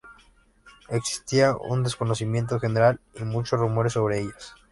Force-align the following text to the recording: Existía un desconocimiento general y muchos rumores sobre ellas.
Existía 0.89 1.55
un 1.55 1.83
desconocimiento 1.83 2.59
general 2.59 2.99
y 3.13 3.21
muchos 3.23 3.59
rumores 3.59 3.93
sobre 3.93 4.21
ellas. 4.21 4.55